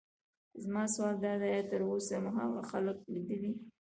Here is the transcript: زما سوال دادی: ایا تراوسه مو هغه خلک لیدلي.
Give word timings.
زما 0.63 0.83
سوال 0.93 1.15
دادی: 1.23 1.47
ایا 1.53 1.63
تراوسه 1.69 2.15
مو 2.23 2.29
هغه 2.39 2.61
خلک 2.71 2.97
لیدلي. 3.13 3.51